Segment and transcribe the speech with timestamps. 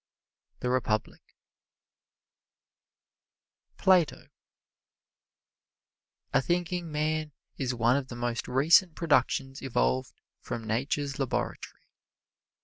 [0.61, 1.21] The Republic
[3.77, 4.29] PLATO
[6.33, 11.85] A thinking man is one of the most recent productions evolved from Nature's laboratory.